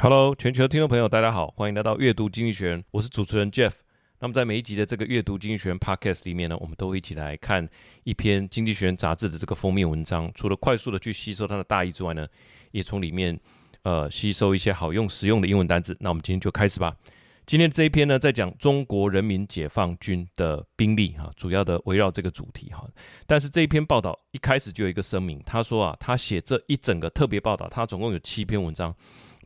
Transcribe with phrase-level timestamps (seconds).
[0.00, 3.72] Hello，全球听众朋友，大家好，欢迎来到阅读经济学人，我是主持人 Jeff。
[4.20, 7.68] 那么在每一集的这个阅读经济学人 Podcast 里面呢，我们都会一起来看
[8.04, 10.30] 一篇经济学人杂志的这个封面文章。
[10.36, 12.28] 除了快速的去吸收它的大意之外呢，
[12.70, 13.36] 也从里面
[13.82, 15.96] 呃吸收一些好用实用的英文单词。
[15.98, 16.94] 那我们今天就开始吧。
[17.44, 22.88] 今天这一篇呢，在讲中国人民解放军的兵力哈，主要的围绕这个主题哈。
[23.26, 28.94] 但是这一篇报道一开始就有一个声明，他说啊，他写这一整个特别报道，他总共有七篇文章，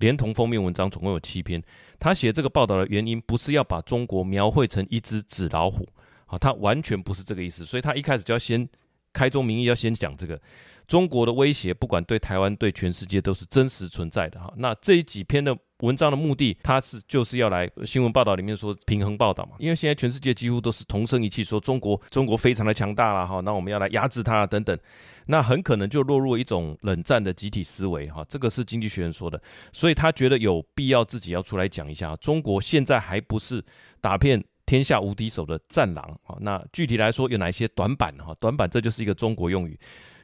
[0.02, 1.62] 连同封面文章总共有七篇。
[1.98, 5.88] 他写这个报道的原因，不是要把中国描绘成一只纸老虎，
[6.26, 7.64] 啊，他完全不是这个意思。
[7.64, 8.68] 所以他一开始就要先
[9.12, 10.38] 开宗明义，要先讲这个
[10.86, 14.52] 中国的威胁，不管对台湾，对全世界都是真实存在的哈。
[14.56, 15.56] 那这几篇的。
[15.82, 24.78] 文章的目的，他是就是要来新闻报道里面说平衡报道嘛，因为现在全世界几乎都是同声一气说中国中国非常的强大了哈，那我们要来压制它等等，
[25.26, 33.60] 那很可能就落入一种冷战的集体思维哈，这个是经济学人说的，所以他觉得有必要自己要出来讲一下，中国现在还不是
[34.00, 38.32] 打遍天下无敌手的战狼啊，那具体来说有哪些短板哈？
[38.38, 39.76] 短板这就是一个中国用语。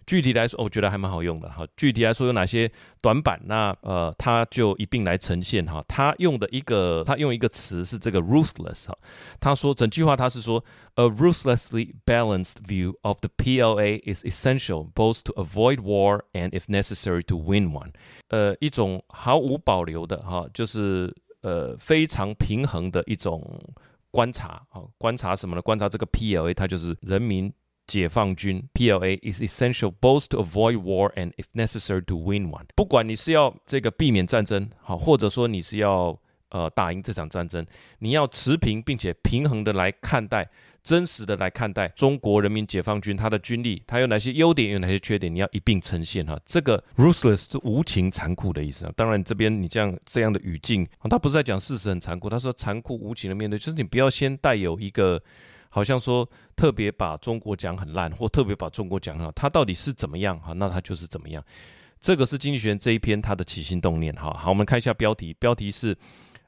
[0.09, 1.67] 具体来说，我觉得还蛮好用的哈。
[1.77, 2.70] 具体来说有哪些
[3.03, 3.39] 短板？
[3.45, 5.84] 那呃，他就一并来呈现哈。
[5.87, 8.97] 他用的一个，他用一个词是这个 ruthless 哈。
[9.39, 17.22] 他说整句话他是说，a ruthlessly balanced view of the PLA is essential both to avoid war and if necessary
[17.25, 17.91] to win one。
[18.28, 23.61] 呃，一种毫无保留的哈，就是呃非常平衡的一种
[24.11, 24.81] 观察啊。
[24.97, 25.61] 观察什么呢？
[25.61, 27.53] 观察这个 PLA，它就是人民。
[27.89, 32.67] 解放军 PLA is essential both to avoid war and if necessary to win one。
[32.77, 36.16] 不管你是要这个避免战争，好，或者说你是要
[36.50, 37.66] 呃打赢这场战争，
[37.98, 40.47] 你要持平并且平衡的来看待，
[40.83, 46.39] 真实的来看待中国人民解放军它的军力，它有哪些优点，有哪些缺点，你要一并呈现哈。
[46.44, 48.92] 这个 ruthless 是无情残酷的意思啊。
[48.94, 55.22] 当然这边你这样这样的语境，他不是在讲事实很残酷，他说残酷无情的面对，就是你不要先带有一个。
[55.69, 60.39] 好像说特别把中国讲很烂，或特别把中国讲很好，他到底是怎么样？
[60.41, 61.45] 哈，那他就是怎么样。
[62.01, 64.15] 这个是经济学人这一篇他的起心动念。
[64.15, 65.93] 哈，好，我们看一下标题，标题是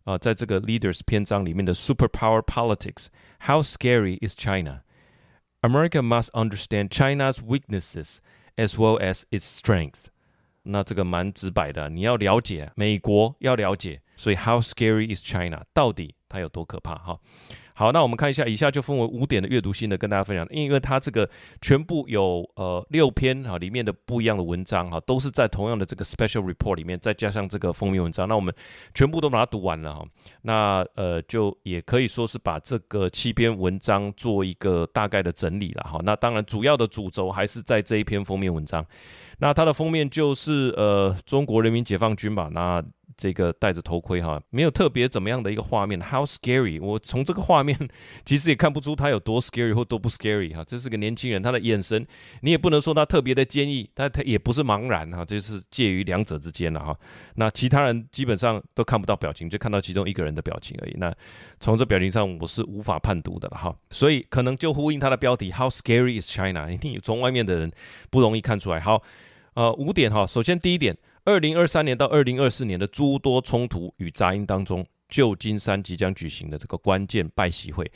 [0.05, 4.83] 啊、呃，在这个 Leaders 篇章里面的 Superpower Politics：How scary is China?
[5.63, 8.19] America must understand China's weaknesses
[8.57, 10.07] as well as its strengths。
[10.63, 15.65] 那这个蛮直白的，你要了解美国，要了解，所以 How scary is China？
[15.73, 16.95] 到底它有多可怕？
[16.95, 17.19] 哈。
[17.75, 20.47] 好，那我们看一下，以下就分为五点的阅读心得跟大家分享。
[20.51, 21.27] 因为它这个
[21.63, 28.29] 全部有呃六篇哈，里面的不一样的文章哈，都是在同样的这个 special report 里面，再加上这个封面文章。
[28.29, 28.55] 那我们
[28.93, 30.05] 全部都把它读完了哈。
[30.43, 35.99] 那呃，就也可以说是把这个七篇文章做一个大概的整理了哈。
[36.05, 38.85] 那当然，主要的主轴还是在这一篇封面文章。
[39.39, 42.51] 那它的封面就是呃中国人民解放军吧。
[42.53, 42.85] 那
[43.21, 46.01] 这个戴着头盔哈，没有特别怎么样的一个画面。
[46.01, 46.83] How scary！
[46.83, 47.77] 我从这个画面
[48.25, 50.65] 其实也看不出他有多 scary 或多不 scary 哈。
[50.65, 52.07] 这是个年轻人，他的眼神
[52.41, 56.97] 你也不能说他特别的坚毅，但他也不是茫然哈，就是介于两者之间了哈。
[57.35, 60.95] 那其他人基本上都看不到表情，就看到其中一个人的表情而已。
[60.97, 61.15] 那
[61.59, 63.77] 从这表情上我是无法判读的了哈。
[63.91, 66.73] 所以可能就呼应他的标题：How scary is China？
[66.73, 67.71] 一定从外面的人
[68.09, 68.81] 不容易看出来。
[68.81, 69.03] 好，
[69.53, 70.27] 呃，五点哈。
[70.27, 70.97] 首先第一点。
[71.31, 77.89] 二零二三年到二零二四年的诸多冲突与杂音当中，旧金山即将举行的这个关键拜席会，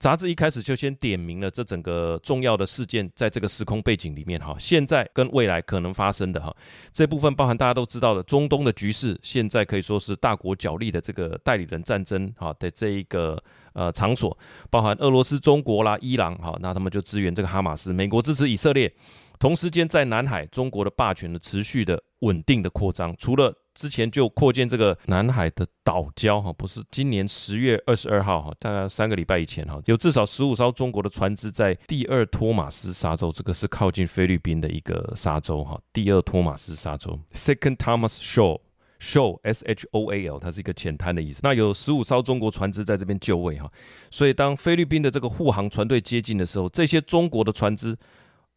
[0.00, 6.52] 杂志一开始就先点明了这整个重要的事件，在这个时空背景里面哈，现在跟未来可能发生的哈，
[6.92, 13.40] 这部分包含大家都知道的中东的局势，现在可以说是大国角力的这个代理人战争哈的这一个
[13.72, 14.36] 呃场所，
[14.68, 18.92] 包含俄罗斯、中国啦、伊朗哈，那他们就支援这个哈马斯，美国支持以色列。
[19.40, 41.40] 同时间，在南海，中国的霸权的持续的稳定的扩张，除了之前就扩建这个南海的岛礁哈，不是今年十月二十二号哈，大概三个礼拜以前哈，有至少十五艘中国的船只在第二托马斯沙洲，这个是靠近菲律宾的一个沙洲哈，第二托马斯沙洲 （Second Thomas Shoal），Shoal S H O A L，它是一个浅滩的意思。
[41.42, 43.72] 那有十五艘中国船只在这边就位哈，
[44.10, 47.96] 所以当菲律宾的这个护航船队接近的时候，这些中国的船只。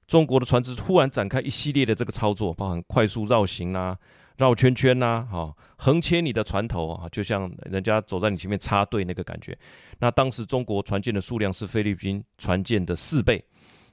[0.07, 3.97] 中国的船只突然展开一系列的这个操作，包含快速绕行啊、
[4.37, 9.57] 绕圈圈呐、啊、哈、横切你的船头啊，就像人家走在你前面插队那个感觉。
[9.99, 13.43] 那当时中国船舰的数量是菲律宾船舰的四倍。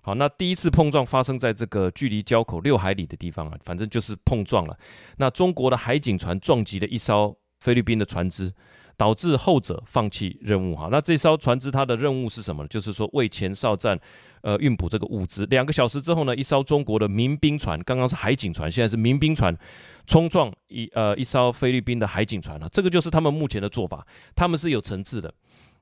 [0.02, 4.76] 好，那第一次碰撞发生在这个距离礁口六海里的地方啊，反正就是碰撞了。
[5.16, 8.52] 那中国的海警船撞击了一艘菲律宾的船只。
[9.00, 10.90] 导致后者放弃任务哈。
[10.92, 12.68] 那这艘船只它的任务是什么呢？
[12.68, 13.98] 就是说为前哨站
[14.42, 15.46] 呃运补这个物资。
[15.46, 19.56] 两个小时之后呢，一艘中国的民兵船，刚刚是海警船，现在是民兵船，
[20.06, 22.68] 冲撞一呃一艘菲律宾的海警船啊。
[22.70, 24.06] 这个就是他们目前的做法，
[24.36, 25.32] 他们是有层次的，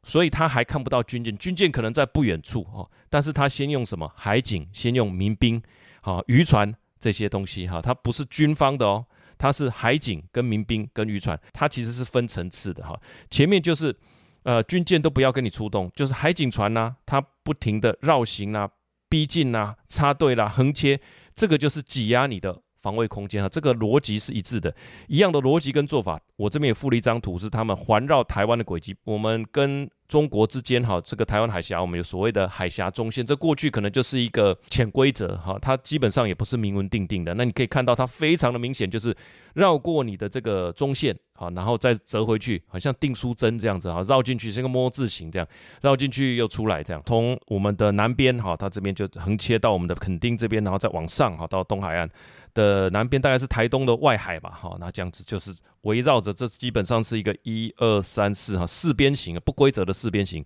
[0.05, 5.61] 所以他还看不到军舰，军舰可能在不远处哦，但是他先用什么海警，先用民兵，
[6.03, 9.05] 好渔船这些东西哈，它不是军方的哦。
[9.39, 13.01] 它是海警跟民兵跟渔船，它其实是分层次的哈。
[13.31, 13.95] 前面就是
[14.43, 18.69] 呃军舰都不要跟你出动，就是海警船呐、它不停的绕行啊、
[19.09, 21.01] 逼近啊、插队啦、横切，
[21.35, 23.49] 这个就是挤压你的防卫空间啊。
[23.49, 24.75] 这个逻辑是一致的，
[25.07, 26.21] 一样的逻辑跟做法。
[26.37, 28.97] 我这边也附了一张图，是他们环绕台湾的轨迹。
[29.05, 37.35] 我们跟中国之间哈，这个台湾海峡，我们有所谓的海峡中线，这过去可能就是一个潜规则哈，它基本上也不是明文定定的。
[37.35, 39.15] 那你可以看到，它非常的明显，就是
[39.53, 45.47] 绕过你的这个中线啊，然后再折回去，好像订书针这样子哈，绕进去像个摸字形这样，
[45.83, 47.03] 绕进去又出来这样。
[47.05, 52.09] 从我们的南边哈，它这边就横切到我们的垦丁这边，然后再往上哈，到东海岸
[52.55, 55.55] 的南边，大概是台东的外海吧哈，那这样子就是。
[55.89, 60.45] 围绕着，这基本上是一个一二三四哈四边形不规则的四边形，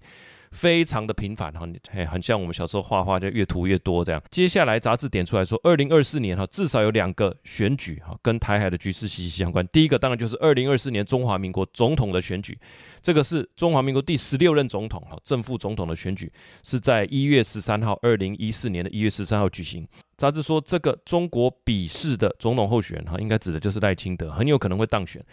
[0.53, 4.23] 非常的频繁哈，嘿，很像我们小时候画画就越涂越多这样。
[4.31, 9.67] 接下来杂志点出来说，二零二四年哈至少有两个选举哈跟台海的局势息息相关。
[9.69, 12.57] 第一个当然就是二零二四年中华民国总统的选举，
[13.01, 16.31] 这个是中华民国第十六任总统哈正副总统的选举
[16.63, 19.89] 是在一月十三号，二零一四年的一月十三号举行。
[20.17, 25.25] 杂志说，这个中国鄙视的总统候选人哈，应该指的就是赖清德，很有可能会当选。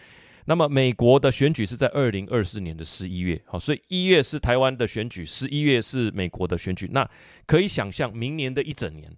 [0.50, 6.90] 那么美国的选举是在二零二四年的十一月，好，所以一月是台湾的选举，十一月是美国的选举。
[6.92, 7.08] 那
[7.46, 9.16] 可以想象，明年的一整年，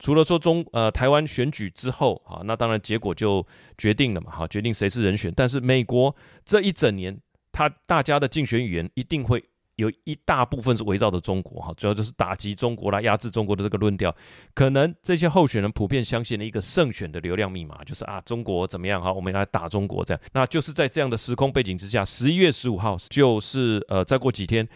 [0.00, 3.46] 除了说中呃台湾选举之后，好，那当然结果就
[3.78, 5.32] 决定了嘛，好，决定谁是人选。
[5.36, 6.12] 但是美国
[6.44, 7.16] 这一整年，
[7.52, 9.44] 他大家的竞选语言一定会。
[9.82, 14.14] 有一大部分是围绕着中国哈，主要就是打击中国啦、压制中国的这个论调。
[14.54, 20.20] 可能这些候选人普遍相信了一个胜选的流量密码，就是啊，中国怎么样哈，我们来打中国这样。
[20.32, 24.66] 那就是在这样的时空背景之下，十一月十五号就是呃，再过几天，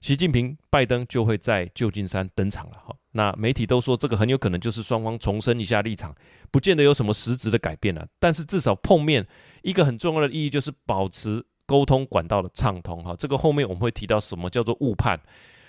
[0.00, 2.92] 习近平、拜登就会在旧金山登场了哈。
[3.12, 6.12] 那媒体都说这个很有可能就是双方重申一下立场，
[6.50, 9.26] 不见得有什么实质的改变了，但是至少碰面
[9.62, 11.44] 一个很重要的意义就是保持。
[11.66, 15.20] 沟通管道的畅通，哈，这个后面我们会提到什么叫做误判。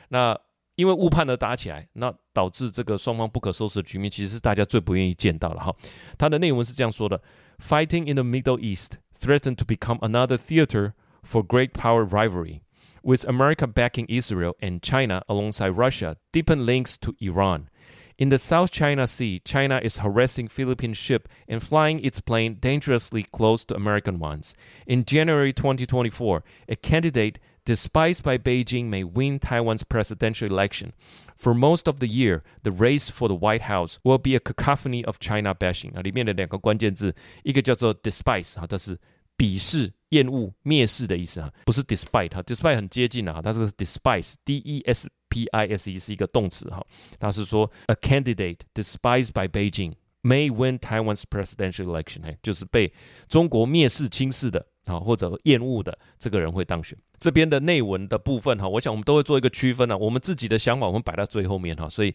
[0.10, 0.38] 那
[0.76, 5.76] 因为误判而打起来，那导致这个双方不可收拾的局面，其实是大家最不愿意见到的，哈。
[6.18, 7.20] 它的内文是这样说的
[7.58, 12.62] ：Fighting in the Middle East threatened to become another theater for great power rivalry,
[13.02, 17.70] with America backing Israel and China alongside Russia deepen links to Iran.
[18.19, 23.25] In the South China Sea, China is harassing Philippine ship and flying its plane dangerously
[23.33, 24.55] close to American ones.
[24.87, 30.93] In January 2024, a candidate despised by Beijing may win Taiwan's presidential election.
[31.37, 35.05] For most of the year, the race for the White House will be a cacophony
[35.05, 35.95] of China bashing.
[35.95, 37.15] 啊，里面的两个关键字，
[37.45, 38.99] 一个叫做 despise，啊，这是
[39.37, 46.86] 鄙视、厌恶、蔑视的意思啊，不是 despite 哈，despite 很接近啊，它这个是 despise，d e s p i s e 是一个动词哈，
[47.20, 49.94] 它是说 a candidate despised by Beijing
[50.24, 52.92] may win Taiwan's presidential election，哎，就是被
[53.28, 56.98] 中国蔑视、轻视的啊，或者厌恶的这个人会当选。
[57.20, 62.14] 这边的内文的部分哈，我想我们都会做一个区分啊，我们自己的想法我们摆到最后面哈，所以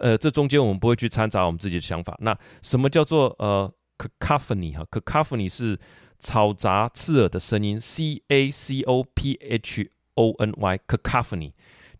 [0.00, 2.16] 呃，这中间我们不会去掺杂我们自己的想法。
[2.20, 5.78] 那什么叫做呃 cacophony 哈？cacophony 是
[6.20, 11.52] 嘈杂刺耳的声音，c a c o p h o n y，cacophony，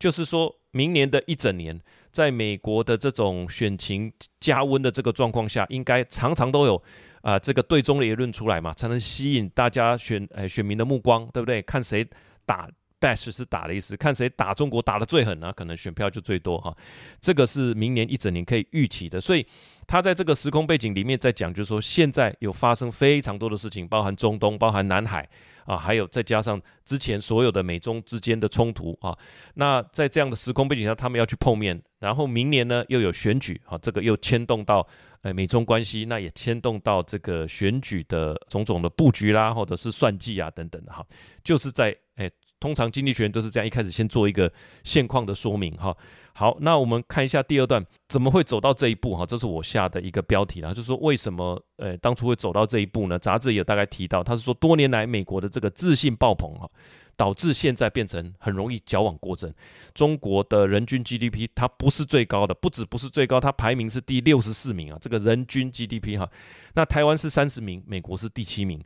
[0.03, 1.81] 就是说明年的一整年，
[2.11, 6.83] 在美国的这种选情加温的这个状况下，应该常常都有
[7.21, 11.63] 啊、这个对中的言论出来嘛，才能吸引大家选呃选民的目光，对不对？
[11.63, 12.05] 看谁
[12.45, 12.69] 打。
[13.03, 16.73] Bash 是打的意思，看谁打中国打得最狠呢、可能选票就最多哈。
[17.21, 19.45] 这个是明年一整年可以预期的，所以
[19.89, 25.29] 他在这个时空背景里面在讲，就是说现在有发生非常多的事情，包含中东，包含南海
[25.65, 29.19] 啊，还有再加上之前所有的美中之间的冲突啊。
[29.55, 34.87] 那在这样的时空背景下，他们要去碰面，然后明年呢又有选举啊，这个又牵动到
[35.23, 41.05] 呃美中关系，那也牵动到这个选举的种种的布局啦，或者是算计啊等等的哈，
[41.43, 42.31] 就是在哎。
[42.63, 44.51] 通常经济学人都是这样，一开始先做一个
[44.85, 45.93] 现况的说明哈。
[46.33, 49.27] 好，那我们看一下第二段，怎么会走到这一步哈？
[49.27, 53.19] 这是我下的一个标题啦，就是说为什么呃当初会走到这一步呢？
[53.19, 56.71] 杂志也大概提到，他是说多年来美国的这个自信爆棚哈，
[57.17, 59.53] 导致现在变成很容易矫枉过正。
[59.93, 66.31] 中国的人均 GDP 它不是最高的，不止不是最高，它排名是第六十四名啊，这个人均 GDP 哈。
[66.75, 68.81] 那台湾是三十名，美国是第七名。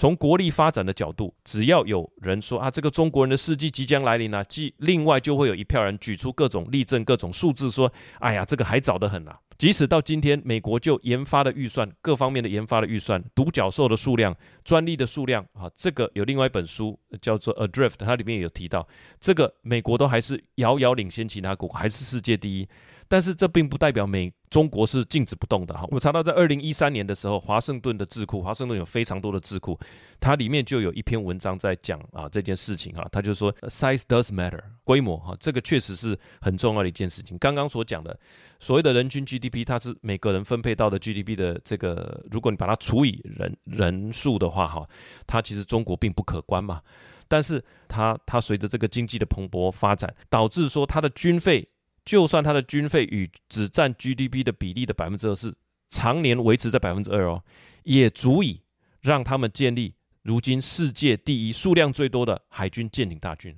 [0.00, 9.38] 从国力发展的角度，只要有人说啊，这个中国人的世纪即将来临啊，即另外就会有一票人举出各种例证、各种数字，说，哎呀，这个还早得很啊。
[9.58, 18.88] 即使到今天，美国就研发的预算、各方面的研发的预算、独角兽的数量、专利的数量啊，这个有另外一本书叫做《Adrift》，它里面也有提到，
[19.20, 22.66] 这个美国都还是遥遥领先其他国，还是世界第一。
[23.10, 25.84] 但是这并不代表美中国是静止不动的哈。
[25.90, 29.76] 我查到在二零一三年的时候，华盛顿的智库，华盛顿有非常多的智库，
[30.20, 37.36] 它里面就有一篇文章在讲啊这件事情哈，它就说 size does matter，规模哈，这个确实是很重要的一件事情。
[37.38, 38.16] 刚刚所讲的
[38.60, 44.88] 所谓的人均 GDP，它是每个人分配到的 GDP 的这个，如果你把它除以人人数的话哈，
[45.26, 46.80] 它其实中国并不可观嘛。
[47.26, 51.68] 但是它它随着这个经济的蓬勃发展，导致说它的军费。
[52.04, 55.54] 就算它的军费与只占 GDP 的比例的百分之二十
[55.88, 57.42] 常年维持在百分之二哦，
[57.84, 58.60] 也足以
[59.00, 63.56] 让他们建立如今世界第一数量最多的海军舰艇大军。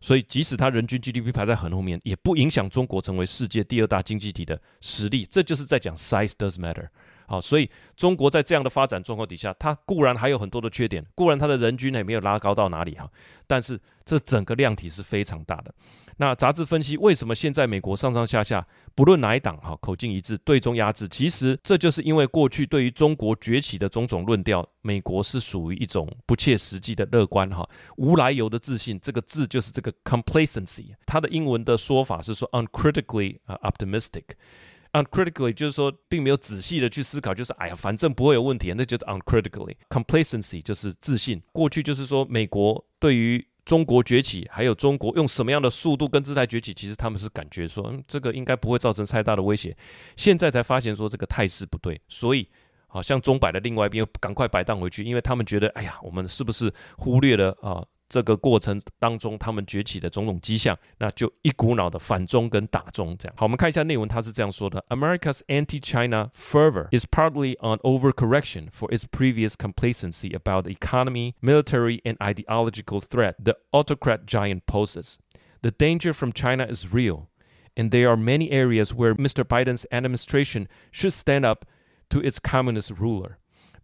[0.00, 5.24] 所以，即使它人均 GDP 排在很后面，也不影响中国成为世界第二大经济体的实力。
[5.24, 6.86] 这就是在讲 size does matter。
[7.26, 13.10] 好，所以中国在这样的发展状况底下，它固然还有很多的缺点，固然它的人均也没有拉高到哪里哈，
[13.46, 15.74] 但是这整个量体是非常大的。
[16.16, 27.68] 那杂志分析为什么现在美国上上下下不论哪一党哈口径一致对中压制，其实这就是因为过去对于中国崛起的种种论调，美国是属于一种不切实际的乐观哈。
[27.96, 49.76] 无来由的自信，这个字就是这个 complacency，它的英文的说法是说 uncritically optimistic，uncritically 就是说并没有仔细的去思考，就是哎呀反正不会有问题，那就是 uncritically，complacency 就是自信，过去就是说美国对于中国崛起，还有中国用什么样的速度跟姿态崛起，其实他们是感觉说，嗯，这个应该不会造成太大的威胁。
[50.16, 52.48] 现在才发现说这个态势不对，所以，
[52.86, 57.84] 好像钟摆的另外一边赶快摆荡回去，因为他们觉得，哎呀，我们是不是忽略了啊？
[58.07, 63.35] 这个过程当中，他们崛起的种种迹象，那就一股脑的反中跟打中这样。
[63.37, 72.17] 好，我们看一下内文，他是这样说的：America's anti-China fervor is partly on overcorrection for its previous complacency about the economy, military, and
[72.17, 75.17] ideological threat the autocrat giant poses.
[75.61, 77.27] The danger from China is real,
[77.75, 79.43] and there are many areas where Mr.
[79.43, 81.63] Biden's administration should stand up
[82.09, 83.37] to its communist ruler.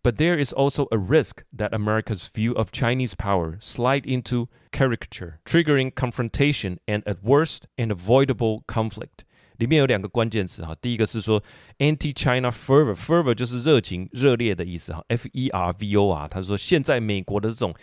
[0.03, 5.39] But there is also a risk that America's view of Chinese power slide into caricature,
[5.43, 9.25] triggering confrontation and at worst an avoidable conflict。
[9.57, 11.41] 里面有两个关键词哈，第一个是说
[11.79, 16.27] anti-China fervor，fervor 就是热情、热烈的意思哈，F-E-R-V-O-R。
[16.27, 17.73] 他说现在美国的这种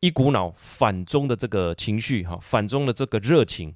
[0.00, 3.74] 一股脑反中的这个情绪哈，反中的这个热情。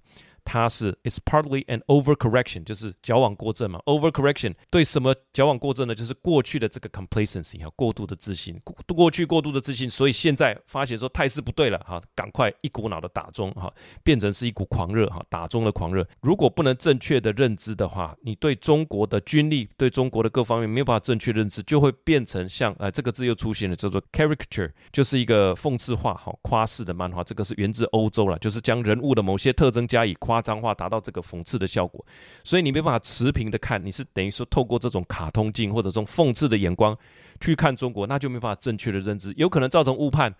[0.50, 3.82] 它是 it's partly an overcorrection，就是矫枉过正嘛。
[3.86, 5.94] overcorrection 对什么矫枉过正呢？
[5.94, 13.70] 就是过去的这个 complacency 哈，过度的自信，过过去过度的自信，所以现在发现说态势不对了哈，赶快一股脑的打中哈，
[14.06, 16.08] 变成是一股狂热哈，打中的狂热。
[16.22, 27.22] 如果不能正确的认知的话，你对中国的军力、对中国的各方面没有办法正确认知，就会变成像呃这个字又出现了，叫做 caricature，就是一个讽刺画哈，夸饰的漫画。
[27.22, 30.37] 这个是源自欧洲了，就是将人物的某些特征加以夸。
[30.38, 32.06] 夸张化达到这个讽刺的效果，
[32.44, 36.96] 所以你没办法持平的看，你是等于说透过这种卡通镜或者这种讽刺的眼光
[37.40, 40.32] 去看中国，那就没办法正确的认知，有可能造成误判，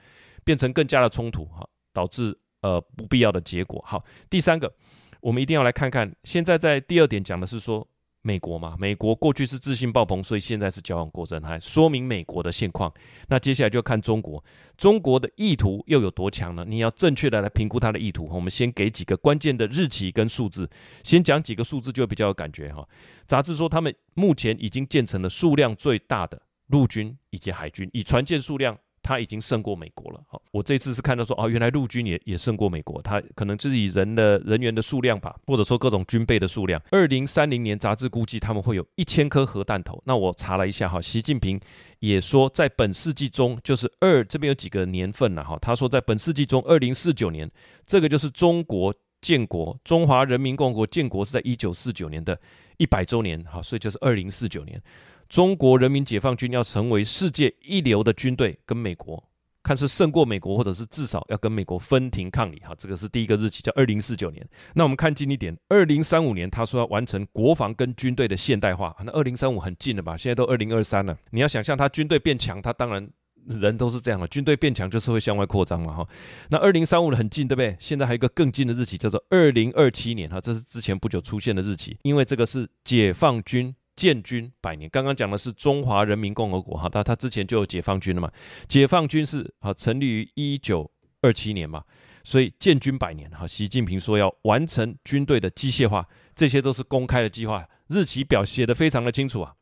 [0.44, 3.84] 变成更加的冲突哈，导致呃不必要的结果。
[3.88, 4.72] 好，第三个，
[5.20, 7.88] 我们一定要来看看，现在在第二点讲的是说。
[8.22, 12.94] 美国嘛，美国过去是自信爆棚，所以现在是矫枉过正，还说明美国的现况。
[13.30, 14.44] 那接下来就看中国，
[14.78, 16.66] 中国的意图又有多强呢？
[16.68, 18.28] 你要正确的来评估它的意图。
[18.32, 20.70] 我们先给几个关键的日期跟数字，
[21.04, 22.88] 先讲几个数字就会比较有感觉哈。
[23.26, 28.78] 杂志说他们目前已经建成了数量最大的陆军以及海军，以船舰数量。
[29.08, 30.22] 他已经胜过美国了。
[30.28, 33.02] 好，我这次是看到说，哦，原来陆军也也胜过美国。
[33.02, 36.82] 他可能就是以人的人员的数量吧，或者说各种军备的数量。
[36.92, 40.04] 二零三零年，杂志估计他们会有一千颗核弹头。
[40.06, 41.58] 那我查了一下，哈，习近平
[42.00, 47.50] 也说，在本世纪中，就是二这边有几个年份了，哈，他说在本世纪中，二零四九年，
[47.86, 52.38] 这个就是中国建国，中华人民共和国建国是在一九四九年的
[52.76, 54.82] 一百周年，好，所以就是二零四九年。
[55.30, 59.24] 中国人民解放军要成为世界一流的军队，跟美国
[59.62, 62.58] 看是胜过美国，或者是至少要跟美国分庭抗礼。
[62.60, 64.48] 哈，这个是第一个日期，叫二零四九年。
[64.76, 68.96] 那我们看近一点，二零三五年，他说要完成国防跟军队的现代化。
[69.04, 70.16] 那二零三五很近了吧？
[70.16, 71.18] 现在都二零二三了。
[71.32, 73.10] 你要想象他军队变强，他当然
[73.46, 75.94] 人都是这样的，军队变强就是会向外扩张嘛。
[75.94, 76.08] 哈，
[76.50, 77.76] 那二零三五很近，对不对？
[77.78, 80.30] 现在还有一个更近的日期，叫做二零二七年。
[80.30, 83.76] 哈，这是之前不久出现的日期，因为这个是解放军。
[83.98, 84.90] 建军百年。
[84.90, 88.32] 刚刚讲的是中华人民共和国哈，他他之前就有解放军了嘛，
[88.70, 90.90] 解放军是啊成立于一九
[91.22, 91.84] 二七年嘛，
[92.24, 99.54] 所以建军百年哈，习近平说要完成军队的机械化，这些都是公开的计划，日期表写得非常的清楚啊。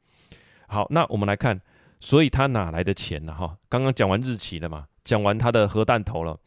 [0.67, 1.59] 好，那我们来看，
[1.99, 3.33] 所以他哪来的钱呢？
[3.33, 6.37] 哈，刚刚讲完日期了嘛，讲完他的核弹头了。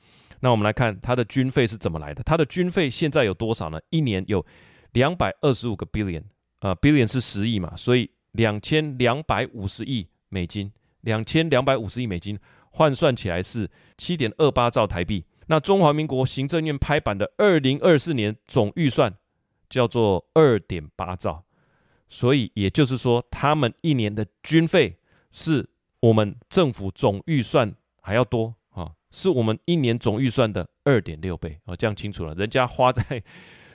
[0.41, 2.23] 那我们来看他的军费是怎么来的？
[2.23, 3.81] 他的军费现在有多少呢？
[3.91, 4.45] 一年有
[4.93, 6.23] 两百二十五个 billion，
[6.61, 10.73] 呃，billion 是十亿嘛，所以两千两百五十亿美金，
[11.03, 12.39] 两千两百五十亿美金
[12.71, 15.25] 换算起来是七点二八兆台币。
[15.47, 19.15] 那中华民国行政院拍板的二零二四年总预算
[19.71, 21.45] 叫做二点八兆，
[22.09, 24.99] 所以也就是说，他们一年的军费
[25.31, 25.69] 是
[26.01, 28.93] 我们政府总预算还要多啊。
[29.11, 32.35] 是我们一年总预算的二点六倍啊，这样清楚了。
[32.35, 33.23] 人家花在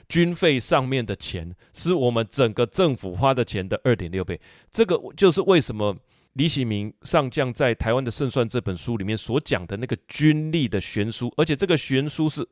[0.08, 4.40] 军费上面的钱，是我们整个政府花的钱的二点六倍。
[4.72, 5.96] 这个就是为什么
[6.34, 12.46] 李喜明上将在《台湾的胜算》这本书里面所讲的那个军力的悬殊，而且这个悬殊是。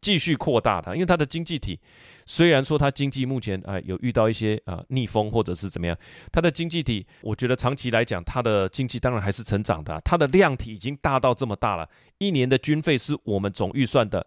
[0.00, 1.76] 继续扩大的，因为它的经济体
[2.24, 5.98] 虽然说它经济目前啊、有遇到一些啊、逆风或者是怎么样，
[6.30, 14.24] 它的经济体我觉得长期来讲它的经济当然还是成长的、啊，它的量体已经大到这么大了，一年的军费是我们总预算的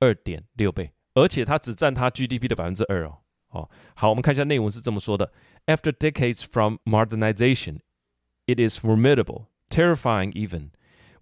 [0.00, 3.17] 二点六倍，而且它只占它 GDP 的百分之二哦。
[3.49, 5.31] 哦，好，我们看一下内文是这么说的：
[5.65, 7.79] After decades from modernization,
[8.45, 10.69] it is formidable, terrifying even.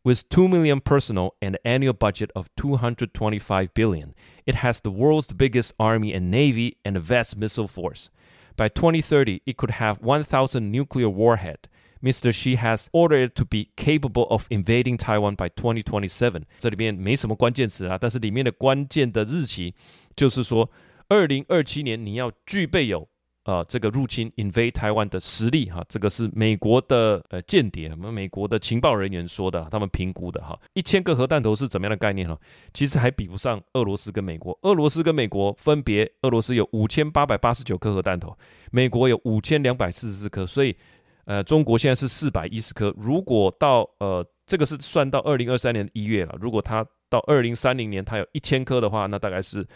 [0.03, 4.13] With two million personnel and an annual budget of 225 billion,
[4.45, 8.09] it has the world's biggest army and navy and a vast missile force.
[8.55, 11.67] By 2030, it could have 1,000 nuclear warhead.
[12.02, 12.32] Mr.
[12.32, 16.42] Xi has ordered to be capable of invading Taiwan by 2027.
[16.58, 19.74] 这里面没什么关键词啊，但是里面的关键的日期
[20.16, 20.70] 就是说，
[21.08, 23.08] 二零二七年你要具备有。
[23.44, 32.38] 呃，这个入侵 invade 台湾的实力哈，这个是美国的呃间谍，我们美国的情报人员说的，他们评估的哈，一千个核弹头是怎么样的概念哈？
[32.72, 38.38] 其实还比不上俄罗斯跟美国，俄罗斯跟美国分别，俄罗斯有五千八百八十九颗核弹头，
[38.70, 40.76] 美国有五千两百四十四颗，所以
[41.24, 42.94] 呃，中国现在是四百一十颗。
[42.96, 49.66] 如果到呃，这个是算到二零二三年一月了，如果它到二零三零年它有一千颗的话，那大概是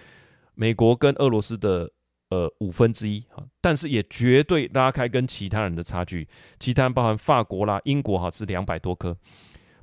[0.55, 1.91] 美国跟俄罗斯的。
[2.29, 6.27] 呃，五分之一啊，但是也绝对拉开跟其他人的差距。
[6.59, 9.17] 其他包含法国啦、英国哈是两百多颗，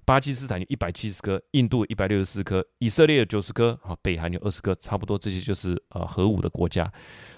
[0.05, 6.91] 巴基斯坦有一百七十颗，印度一百六十四颗，以色列有九十颗，哈，北韩有二十颗，差不多这些就是呃核武的国家。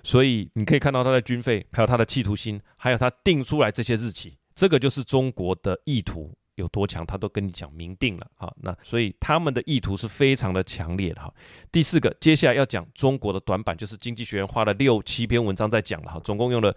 [0.03, 6.35] 所以你可以看到他的军费，还有他的企图心，还有他定出来这些日期，这个就是中国的意图。
[6.55, 8.49] 有多强，他都跟你讲明定了啊。
[8.61, 11.29] 那所以他们的意图是非常的强烈的哈。
[11.69, 16.73] 第四个，接下来要讲中国的短板，就是《经济学院》花了六七篇文章在讲了哈，总共用了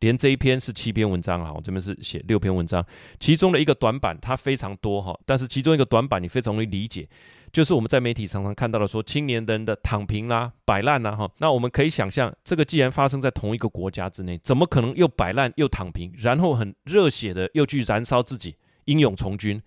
[0.00, 2.84] 连这一篇是七篇文章啊，我这边是写六篇文章，
[3.18, 7.08] 其中的一个短板它非常多哈，但是其中一个短板你非常容易理解，
[7.52, 11.30] 就是我们在媒体常常看到的说青年人的躺平啦、摆烂啦哈。
[11.38, 18.56] 那我们可以想象，这个既然发生在同一个国家之内，怎么可能又摆烂又躺平，然后很热血的又去燃烧自己？
[18.84, 19.60] 英勇从军，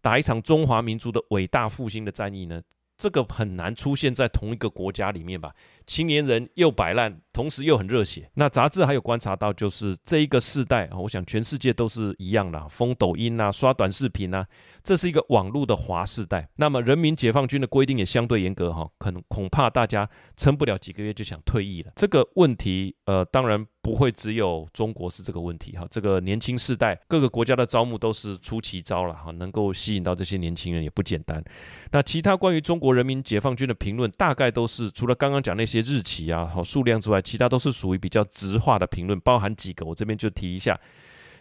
[0.00, 2.62] 打一场中华民族的伟大复兴的战役呢？
[2.96, 5.54] 这个很难出现在同一个国家里面吧？
[5.88, 8.30] 青年人又摆烂，同时又很热血。
[8.34, 14.46] 那杂志还有观察到，就是这一个世代，我想全世界都是一样的，疯抖音啊，刷短视频啊，
[14.84, 16.46] 这是一个网络的华世代。
[16.56, 21.90] 那么人民解放军的规定也相对严格哈，可能恐怕大家撑不了几个月就想退役了。
[21.96, 23.66] 这个问题，呃，当然。
[23.80, 31.42] 不会只有中国是这个问题哈，这个年轻世代各个国家的招募都是出奇招了哈，能够吸引到这些年轻人也不简单。
[31.90, 40.78] 那其他关于中国人民解放军的评论，大概都是除了刚刚讲那些日期啊、好数量之外，其他都是属于比较直化的评论，包含几个，我这边就提一下。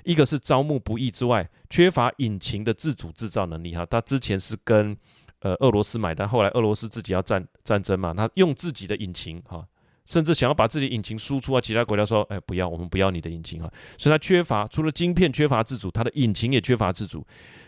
[0.03, 4.95] 一个是招募不易之外，缺乏引擎的自主制造能力哈，他之前是跟
[5.39, 9.65] 呃俄罗斯买单，后来俄罗斯自己要战战争嘛，他用自己的引擎哈。
[10.05, 17.27] 甚至想要把自己引擎输出啊，其他国家说，哎，不要，我们不要你的引擎哈，所以它缺乏除了晶片缺乏自主，它的引擎也缺乏自主，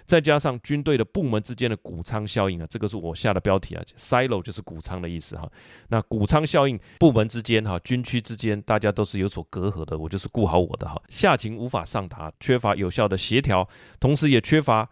[0.09, 5.47] 再加上军队的部门之间的谷仓效应啊，这个是我下的标题啊，silo 就是谷仓的意思哈，
[5.89, 13.69] 那谷仓效应，部门之间哈，军区之间大家都是有所隔阂的，我就是顾好我的哈，下情无法上达，缺乏有效的协调，
[13.99, 14.89] 同时也缺乏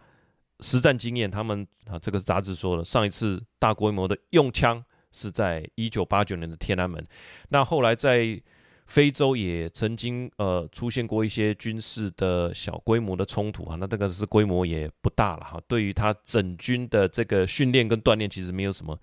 [0.60, 4.84] 实战经验，他们啊，这个杂志说的，上一次大规模的用枪。
[5.10, 7.02] 是在一九八九年的天安门，
[7.48, 8.40] 那后来在
[8.88, 18.98] 非洲也曾经呃出现过一些军事的小规模的冲突啊，那这个是规模也不大了哈，对于他整军的这个训练跟锻炼其实没有什么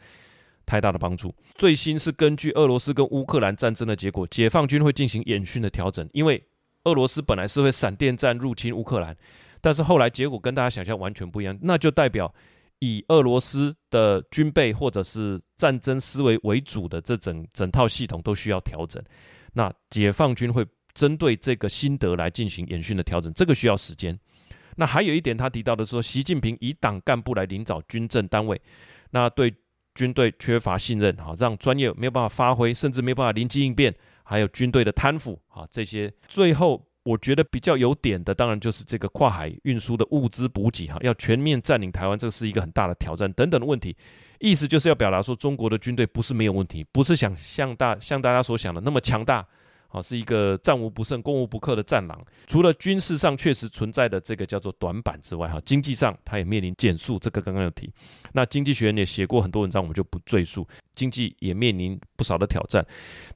[0.65, 1.33] 太大的帮助。
[1.53, 6.43] 最新是根据俄罗斯跟乌克兰战争的结果，解放军会进行演训的调整，因为
[6.85, 9.15] 俄罗斯本来是会闪电战入侵乌克兰，
[9.61, 12.33] 但是后来结果跟大家想象完全不一样，那就代表
[12.79, 18.99] 以俄罗斯的军备或者是战争思维为主的这整整套系统都需要调整。
[19.55, 24.17] 那解放军会针对这个心得来进行演训的调整，这个需要时间。
[24.75, 28.61] 那还有一点，他提到的说，习近平以党干部来领导军政单位，
[29.11, 29.53] 那对
[29.93, 36.13] 军队缺乏信任，啊，让专业没有办法发挥，甚至没有办法临机应变，还有军队的贪腐，啊，这些。
[36.27, 43.95] 最后，我觉得比较有点的，当然就是这个跨海运输的物资补给，哈，要全面占领台湾，这是一个很大的挑战，等等的问题。
[44.39, 49.45] 意思就是要表达说，中国的军队不是没有问题，不是想像大像大家所想的那么强大。
[49.89, 52.21] 啊，是一个战无不胜、攻无不克的战狼。
[52.47, 57.17] 除了军事上确实存在的这个叫做短板之外，哈，经济上它也面临减速。
[57.17, 57.89] 这个刚刚有提。
[58.33, 60.67] 那经济学人也写过很多文章，我们就不赘述。
[60.95, 62.85] 经济也面临不少的挑战。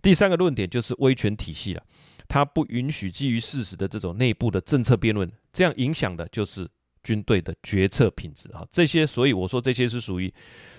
[0.01, 1.83] 第三个论点就是威权体系了，
[2.29, 6.65] 它不允许基于事实的这种内部的政策辩论，这样影响的就是
[7.03, 8.47] 军队的决策品质。
[8.53, 10.33] 哈，这些，所以我说这些是属于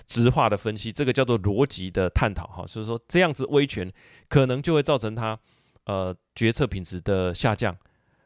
[0.07, 2.47] 直化的分析，这个叫做逻辑的探讨。
[2.47, 3.91] 哈，所以说这样子威权
[4.27, 5.37] 可能就会造成它。
[5.85, 7.75] 呃，决策品质的下降，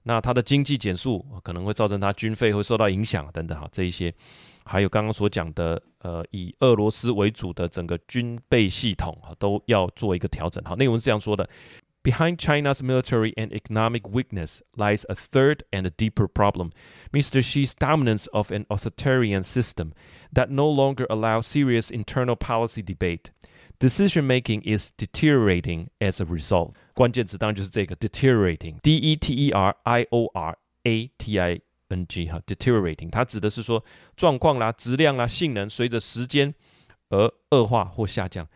[0.03, 4.13] 那它的经济减速可能会造成它军费会受到影响等等哈，这一些，
[4.65, 10.61] 还有刚刚所讲的呃，以俄罗斯为主的整个军备系统哈，都要做一个调整。
[10.65, 11.49] 好，内文是这样说的
[12.04, 16.70] ：Behind China's military and economic weakness lies a third and a deeper problem,
[17.12, 17.42] Mr.
[17.42, 19.92] Xi's dominance of an authoritarian system
[20.32, 23.30] that no longer allows serious internal policy debate.
[23.78, 26.74] Decision making is deteriorating as a result.
[26.94, 33.84] 关键词当然就是这个 deteriorating，d e t e r i o r a t i n g 哈，deteriorating，它指的是说
[34.16, 36.54] 状况啦、质量啦、性能随着时间
[37.08, 38.46] 而恶化或下降。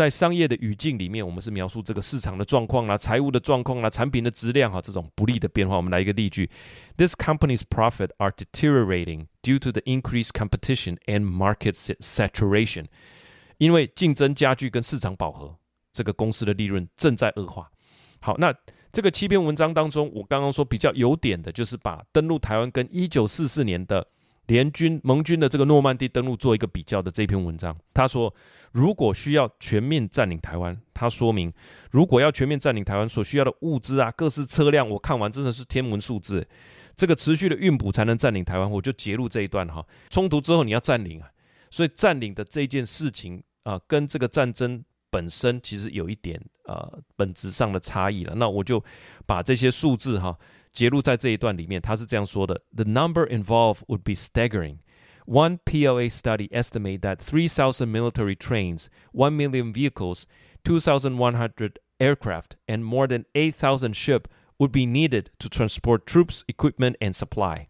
[0.00, 5.76] 在商业的语境里面，我们是描述这个市场的状况啦、财务的状况啦、产品的质量哈，这种不利的变化。
[5.76, 6.48] 我们来一个例句
[6.96, 12.86] ：This company's profit are deteriorating due to the increased competition and market saturation。
[13.58, 15.54] 因为竞争加剧跟市场饱和，
[15.92, 17.70] 这个公司的利润正在恶化。
[18.22, 18.54] 好，那
[18.90, 24.06] 这个七篇文章当中，我刚刚说比较有点的，就是把登陆台湾跟一九四四年的
[24.50, 27.76] 联军盟军的这个诺曼底登陆做一个比较的这篇文章。
[27.94, 28.34] 他说，
[28.72, 31.52] 如果需要全面占领台湾，他说明，
[31.92, 36.44] 如果要全面占领台湾所需要的物资啊，各式车辆，我看完真的是天文数字。
[36.96, 39.86] 这个持续的运补才能占领台湾，我就截录这一段哈。
[40.10, 41.30] 冲突之后你要占领啊，
[41.70, 43.42] 所以占领的这件事情。
[43.62, 48.34] 啊、跟这个战争本身其实有一点呃本质上的差异了。
[48.36, 48.82] 那我就
[49.26, 50.36] 把这些数字哈
[50.71, 51.81] 截录在这一段里面。
[51.81, 54.79] 他是这样说的：The number involved would be staggering.
[55.25, 60.25] One PLA study estimate that three thousand military trains, one million vehicles,
[60.63, 65.49] two thousand one hundred aircraft, and more than eight thousand ships would be needed to
[65.49, 67.67] transport troops, equipment, and supply.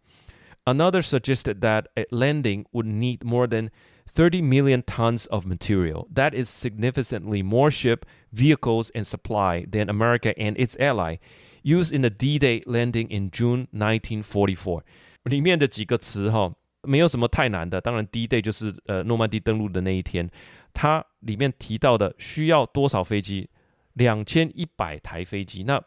[0.68, 3.70] Another suggested that a landing would need more than
[4.08, 6.08] 30 million tons of material.
[6.12, 11.18] That is significantly more ship, vehicles, and supply than America and its ally
[11.63, 14.83] Used in the D-Day landing in June 1944.
[15.25, 17.81] 里面的几个词哈，没有什么太难的。
[17.81, 20.31] 当然，D-Day 就是呃诺曼底登陆的那一天。
[20.73, 23.51] 它里面提到的需要多少飞机？
[23.95, 25.65] 两千一百台飞机。
[25.65, 25.83] 那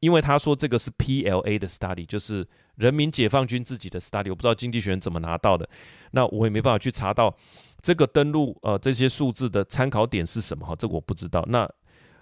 [0.00, 5.68] 因为他说这个是 PLA 的 study，就是人民解放军自己的 study，我不知道经济学人怎么拿到的，
[6.10, 7.34] 那我也没办法去查到
[7.80, 11.42] 这个登陆呃这些数字的参考点是什么哈，这个我不知道。
[11.48, 11.68] 那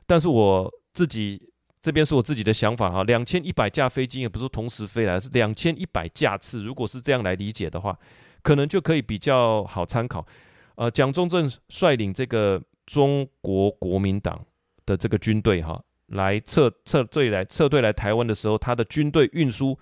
[0.07, 1.43] 但是我自己
[1.81, 6.62] 这边是我自己的想法哈，两千一百架飞机也不是同时飞来，是两千一百架次。
[6.62, 7.99] 如果是这样来理解的话，
[8.43, 10.27] 可能就可以比较好参考。
[10.75, 14.45] 呃，蒋中正率领这个中国国民党
[14.85, 15.83] 的这个军队哈。
[16.11, 19.79] 来撤撤退来撤退来台湾的时候，他的军队运输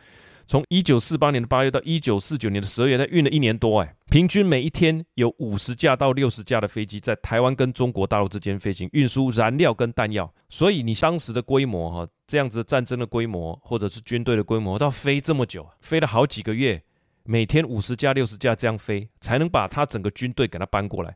[0.49, 10.33] 从一九四八年的八月到一九四九年的十二月，他运了一年多哎，平均每一天有五十架到六十架的飞机在台湾跟中国大陆之间飞行，运输燃料跟弹药。
[10.49, 16.83] 所以你当时的规模哈，这样子战争的规模或者是军队的规模，到飞这么久，飞了好几个月，
[17.25, 21.15] 每天五十架六十架这样飞，才能把他整个军队给他搬过来。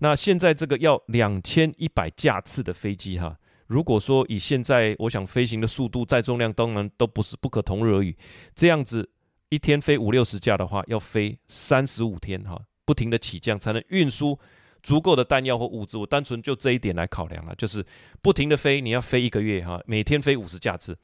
[0.00, 3.38] 那现在这个要两千一百架次的飞机哈。
[3.66, 8.16] 如果说以现在我想飞行的速度、载重量，当然都不是不可同日而语。
[8.54, 9.10] 这样子
[9.48, 14.38] 一天飞五六十架的话，要飞三十五天哈，不停的起降才能运输
[14.82, 15.98] 足够的弹药或物资。
[15.98, 17.84] 我单纯就这一点来考量了，就是
[18.22, 20.96] 不停的飞，你要飞一个月哈，每天飞五十架次，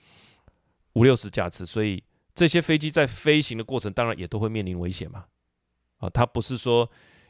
[0.92, 2.02] 五六十架次，所以
[2.34, 5.24] 这些飞机在飞行的过程，当然也都会面临危险嘛。
[5.98, 6.88] 啊，它不是说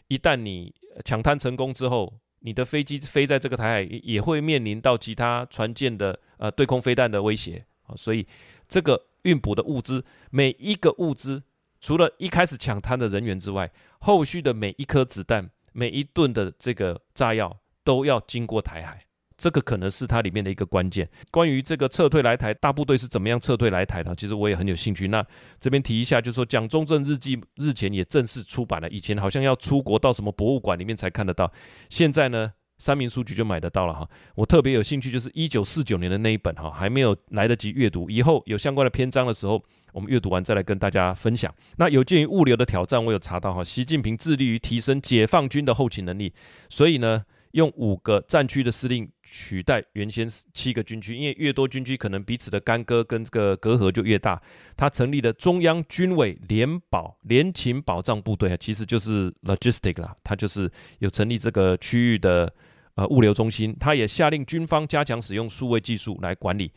[0.08, 2.12] 一旦你抢滩成功之后。
[2.42, 8.26] 你的飞机飞在这个台海，也会面临到其他船舰的呃对空飞弹的威胁啊，所以
[8.68, 11.42] 这个运补的物资，每一个物资，
[11.80, 19.06] 除了一开始抢滩的人员之外，后续的每一颗子弹、每一吨的这个炸药，都要经过台海。
[19.42, 21.08] 这个可能是它里面的一个关键。
[21.32, 24.14] 关于这个撤退来台，大部队是怎么样撤退来台的？
[24.14, 25.08] 其实我也很有兴趣。
[25.08, 25.26] 那
[25.58, 28.88] 这边提一下，就是说蒋中正日记日前也正式出版了。
[28.88, 31.52] 以前好像要出国到什么博物馆里面才看得到，
[31.88, 34.08] 现在呢，三民书局就买得到了哈。
[34.36, 38.08] 我特别有兴趣，就是一九四九年的那一本哈，还没有来得及阅读。
[38.08, 39.60] 以后有相关的篇章的时候，
[39.92, 41.52] 我们阅读完再来跟大家分享。
[41.78, 46.32] 那有鉴于物流的挑战，我有查到哈，习近平致力于提升解放军的后勤能力，
[46.68, 47.24] 所以呢。
[47.52, 54.40] 用五个战区的司令取代原先七个军区，因为越多军区，可能彼此的干戈跟这个隔阂就越大。
[54.76, 62.52] 他成立的中央军委联保联勤保障部队啊，其实就是 logistic 啦，他就是有成立这个区域的
[62.94, 63.76] 呃物流中心。
[63.78, 66.72] 他也下令军方加强使用数位技术来管理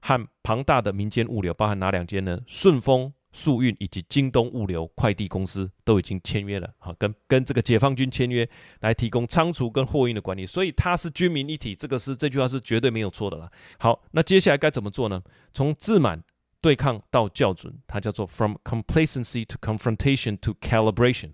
[0.00, 2.38] 和庞大的民间物流，包含哪两间呢？
[2.46, 3.12] 顺丰。
[3.38, 8.48] 速运以及京东物流快递公司都已经签约了，哈，跟跟这个解放军签约
[8.80, 13.48] 来提供仓储跟货运的管理，所以它是军民一体，这个是这句话是绝对没有错的了。
[13.78, 15.22] 好，那接下来该怎么做呢？
[15.54, 16.20] 从自满
[16.60, 21.30] 对抗到校准，它叫做 from complacency to confrontation to calibration。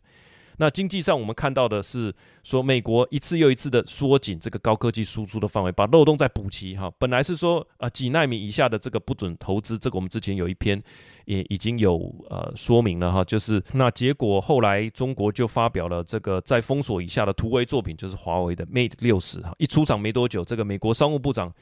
[0.57, 6.77] 那经济上，我们看到的是说，美国一次又一次的缩紧这个高科技输出的范围，把漏洞再补齐。
[6.77, 10.83] 哈，本来是说啊，几纳米以下的这个不准投资，这个我们之前有一篇
[11.25, 13.25] 也已经有呃说明了哈。
[13.25, 21.53] 就是那结果后来中国就发表了这个在封锁以下的突围作品，就是华为的 Mate 六十哈，一出厂没多久，这个美国商务部长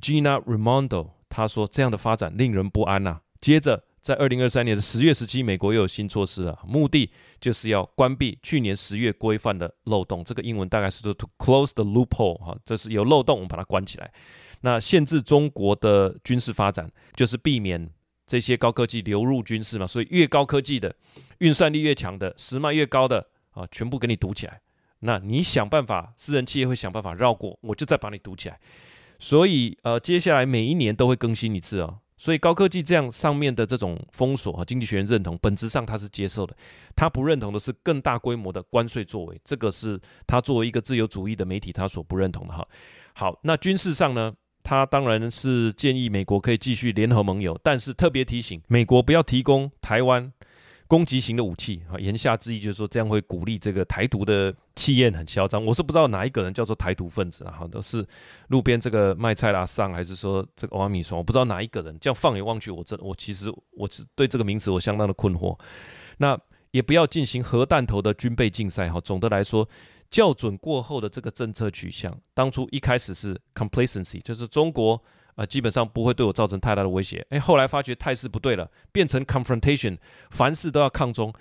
[0.00, 3.84] Gina Raimondo 他说这样的发展令人不安呐、接着。
[4.04, 10.22] 在二零二三年的十月十七，美国又有新措施了，目的就是要关闭去年十月规范的漏洞。
[10.22, 14.12] 这个英文大概是说 “to close the loophole” 哈，这是有漏洞，我们把它关起来。
[14.60, 17.90] 那限制中国的军事发展，就是避免
[18.26, 19.86] 这些高科技流入军事嘛。
[19.86, 20.94] 所以越高科技的、
[21.38, 24.60] 运算力越强的、时脉越高的啊，全部给你堵起来。
[24.98, 28.60] 那你想办法，私人企业会想办法绕过，我就再把你堵起来。
[29.18, 32.00] 所以呃，接下来每一年都会更新一次哦。
[32.24, 36.56] 所以高科技这样上面的这种封锁和经济学院认同，本质上他是接受的，
[36.96, 42.66] 他不认同的是更大规模的关税作为，这个是他作为一个自由主义的媒体他所不认同的哈。
[43.12, 44.32] 好，那军事上呢，
[44.62, 50.32] 他当然是建议美国可以继续联合盟友，但是特别提醒美国不要提供台湾。
[50.86, 55.64] 攻击型的武器啊，言下之意就是说，这样会鼓励这个台独的气焰很嚣张。
[55.64, 58.06] 我是不知道哪一个人叫做台独分子啊，哈，都是
[58.48, 61.98] 路边这个卖菜啦上，还是说这个欧阿米说，我不知道哪一个人。
[62.00, 65.58] 这样放眼望去，我这我其实我是对这个名词我相当的困惑。
[66.18, 66.38] 那
[66.70, 69.00] 也不要进行核弹头的军备竞赛哈。
[69.00, 69.66] 总的来说，
[70.10, 75.02] 校准过后的这个政策取向，当初一开始是 complacency，就是中国。
[75.34, 77.26] 啊，基本上不会对我造成太大的威胁。
[77.30, 79.98] 哎，后来发觉态势不对了，变成 confrontation，
[80.30, 81.32] 凡事都要抗中。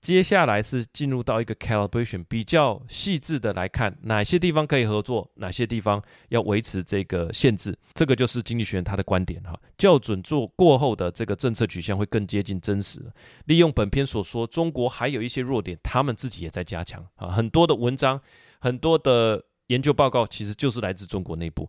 [0.00, 7.78] 接下来是进入到一个 calibration，比较细致的来看哪些地方可以合作，哪些地方要维持这个限制。
[7.92, 9.54] 这个就是经济学人他的观点哈。
[9.76, 12.98] 校准做过后的这个政策取向会更接近真实。
[13.44, 17.28] 利用本篇所说，中国还有一些弱点，他们自己也在加强啊。
[17.28, 18.18] 很多的文章，
[18.58, 21.68] 很多的研究报告，其实就是来自中国内部。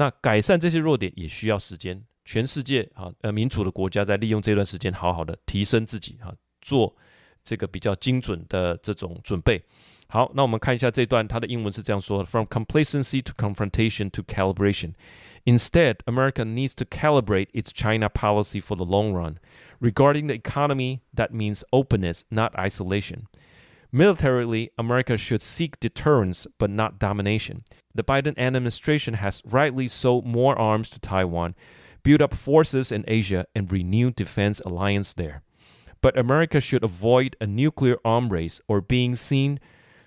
[0.00, 6.32] 那改善这些弱点也需要时间，全世界啊，呃，民主的国家在利用这段时间，好好的提升自己啊，
[6.62, 6.96] 做
[7.44, 9.62] 这个比较精准的这种准备。
[10.08, 14.94] 好，那我们看一下这段，它的英文是这样说的：From complacency to confrontation to calibration.
[15.44, 19.36] Instead, America needs to calibrate its China policy for the long run.
[19.80, 23.26] Regarding the economy, that means openness, not isolation.
[23.91, 27.63] Militarily, America should seek deterrence but not domination.
[27.93, 31.55] The Biden administration has rightly sold more arms to Taiwan,
[32.03, 35.43] built up forces in Asia, and renewed defense alliance there.
[36.01, 39.59] But America should avoid a nuclear arm race or being seen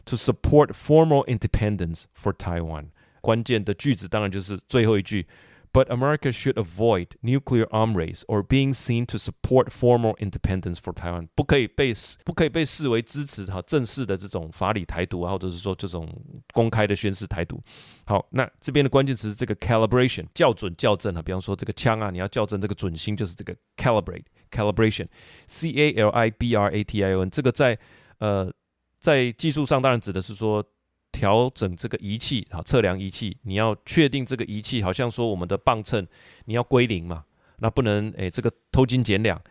[0.05, 2.92] to support formal independence for Taiwan.
[3.21, 5.27] 关键的句子当然就是最后一句。
[5.74, 10.94] But America should avoid nuclear arm race or being seen to support formal independence for
[10.94, 11.30] Taiwan。
[11.34, 16.08] 不可以被视不可以被视为支持哈正式的这种法理台独啊，或者是说这种
[16.54, 17.60] 公开的宣示台独。
[18.06, 21.22] 好，那这边的关键词是这个 calibration，校准校正啊。
[21.24, 27.30] 比方说这个枪啊，你要校正这个准心，就是这个 calibrate calibration，c a l i b r a t i o n。
[27.32, 27.76] 这个在
[28.20, 28.54] 呃
[29.00, 30.64] 在技术上当然指的是说。
[31.13, 36.06] 调整这个仪器啊，测量仪器，你要确定这个仪器，好像说我们的磅秤，
[36.43, 37.23] 你要归零嘛，
[37.60, 39.41] 那不能诶，这个偷斤减两，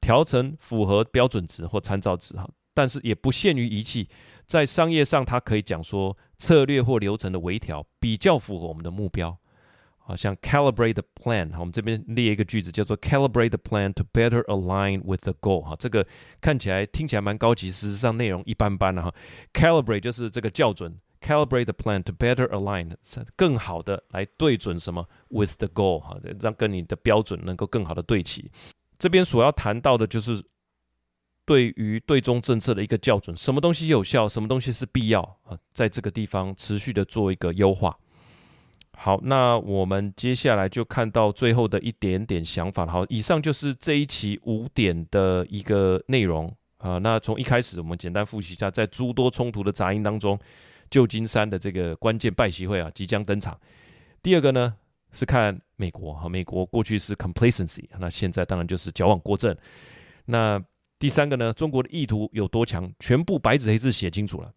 [0.00, 2.46] 调成符合标准值或参照值哈。
[2.74, 4.08] 但是也不限于仪器，
[4.46, 9.38] 在商业上，它可以讲说策略或流程的微调比较符合我们的目标。
[10.04, 16.04] 啊，像 calibrate the plan，哈，我们这边列一个句子叫做 calibrate the plan to better align with the goal，哈，这个
[16.40, 19.14] 看起来听起来蛮高级，事实上内容一般般的哈。
[19.52, 22.94] calibrate 就是这个校准，calibrate the plan to better align，
[23.36, 28.50] 更好的来对准什么 with the goal，哈，让跟你的标准能够更好的对齐。
[28.98, 30.42] 这边所要谈到的就是
[31.44, 37.98] 对于对中政策的一个校准，什么东西有效，什么东西是必要啊，在这个地方持续的做一个优化。
[38.94, 42.86] 好，那我们接下来就看到最后的一点点想法。
[42.86, 46.98] 好，以上就是这一期五点的一个内容啊。
[46.98, 50.38] 那从一开始，我们简单复习一下，在诸多冲突的杂音当中，
[50.92, 53.58] 旧金山的这个关键拜习会啊即将登场。
[54.22, 54.76] 第二个呢
[55.10, 59.56] 是看美国哈，美国过去是 complacency，那现在当然就是矫枉过正。
[60.26, 60.62] 那
[60.98, 64.52] 第三个呢，中国的意图有多强，全部白纸黑字写清楚了。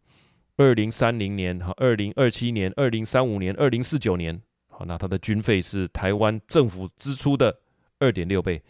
[0.58, 7.58] 二零三零年、哈，二零二七年、二零三五年、二零四九年，好，那它的军费是台湾政府支出的
[8.00, 8.62] 二点六倍。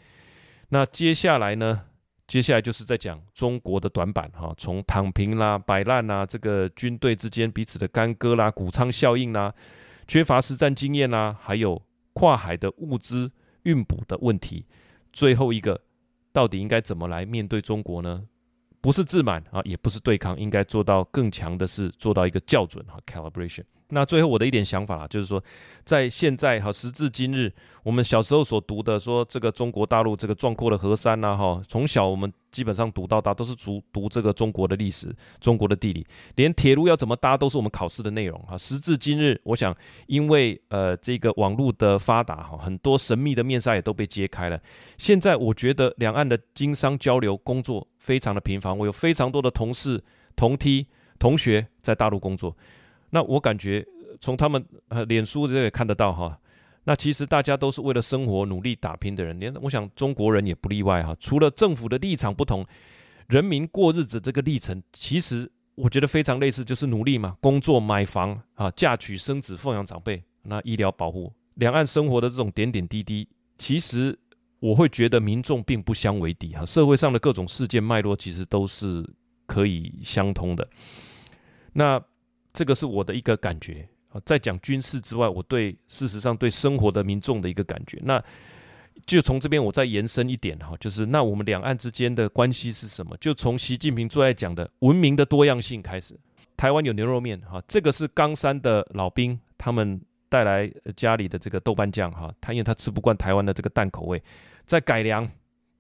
[0.69, 1.81] 那接下来呢？
[2.27, 9.53] 接下来就是在讲中国的短板，哈，从躺平啦、摆烂啦，这个军队之间彼此的干戈啦、谷仓效应啦、
[10.07, 11.79] 缺乏实战经验啦，还有
[12.13, 13.31] 跨海的物资
[13.63, 14.65] 运补的问题。
[15.13, 15.79] 最后一个，
[16.33, 18.27] 到底应该怎么来面对中国呢？
[18.81, 23.63] 不是自满啊，也不是对抗，应该做到更强的是做到一个校准哈，calibration。
[23.89, 25.41] 那最后我的一点想法啊，就是说，
[25.83, 36.03] 在现在哈时至今日，我们小时候所读的说这个中国大陆这个壮阔的河山呐哈，从小我们基本上读到大都是读读这个中国的历史、中国的地理，
[36.35, 38.57] 连铁路要怎么搭都是我们考试的内容哈。
[38.57, 39.75] 时至今日，我想
[40.07, 44.59] 因为呃这个网络的发达哈，很多神秘的面纱也都被揭开了。
[44.97, 50.03] 现在我觉得两岸的经商交流工作非常的频繁，我有非常多的同事、
[50.35, 50.87] 同梯、
[51.19, 52.57] 同学在大陆工作。
[53.15, 53.81] 那我感觉
[54.19, 56.37] 从他们呃脸书这也看得到哈，
[56.83, 61.15] 那其实大家都是为了生活努力打拼的人，连我想中国人也不例外哈。
[61.17, 62.65] 除了政府的立场不同，
[63.29, 73.25] 人民过日子这个历程，其实我觉得非常类似，就是努力嘛，工作、买房啊、嫁娶、生子、奉养长辈，那医疗保护，两岸生活的这种点点滴滴，
[73.57, 74.19] 其实
[74.59, 76.65] 我会觉得民众并不相为敌哈。
[76.65, 79.09] 社会上的各种事件脉络，其实都是
[79.45, 80.67] 可以相通的。
[81.71, 82.03] 那。
[82.55, 88.23] 这个是我的一个感觉啊，在讲军事之外，我对事实上对生活的民众的一个感觉，那
[89.05, 93.15] 就从这边我再延伸一点哈，就是那我们两岸之间的关系是什么？
[93.17, 96.17] 就从习近平最爱讲的文明的多样性开始。
[96.55, 104.23] 台湾有牛肉面哈，这个是冈山的老兵他们带来家里的这个豆瓣酱哈，他因为他吃不惯台湾的这个淡口味，
[104.65, 105.29] 再改良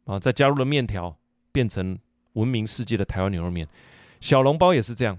[0.03, 1.17] 啊，再加入了面条，
[1.53, 1.97] 变成
[2.33, 3.65] 闻名世界的台湾牛肉面。
[4.19, 5.17] 小笼包也是这样。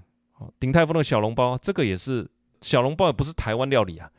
[0.60, 2.28] 鼎泰丰的小笼包，这个也是
[2.60, 4.10] 小笼包，也不是台湾料理啊，